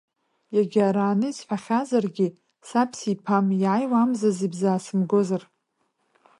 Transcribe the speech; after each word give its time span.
Иагьарааны 0.55 1.27
исҳәахьазаргьы, 1.29 2.27
саб 2.67 2.89
сиԥам, 2.99 3.45
иааиуа 3.63 3.99
амзазы 4.03 4.45
ибзаасымгозар! 4.47 5.43